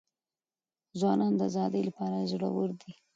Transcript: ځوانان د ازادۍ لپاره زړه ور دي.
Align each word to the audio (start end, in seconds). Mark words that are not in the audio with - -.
ځوانان 0.99 1.33
د 1.35 1.41
ازادۍ 1.49 1.81
لپاره 1.89 2.29
زړه 2.31 2.47
ور 2.55 2.69
دي. 2.81 2.91